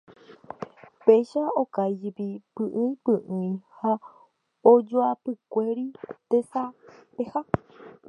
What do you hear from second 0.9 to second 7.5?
Péicha okáijepi py'ỹipy'ỹi ha ojoapykuéri tesapeha.